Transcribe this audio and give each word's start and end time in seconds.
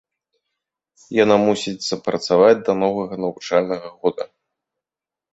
Яна 1.23 1.35
мусіць 1.47 1.85
запрацаваць 1.89 2.63
да 2.69 2.75
новага 2.85 3.19
навучальнага 3.25 3.87
года. 4.07 4.23